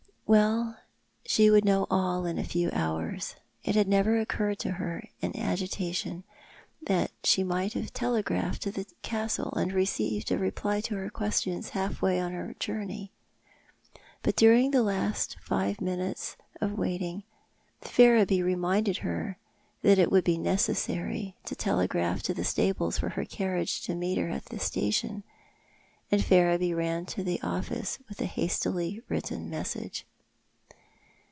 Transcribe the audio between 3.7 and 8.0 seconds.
had never occurred to her in her agitation that she might have